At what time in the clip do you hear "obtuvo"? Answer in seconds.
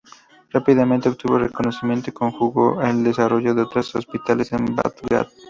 1.09-1.37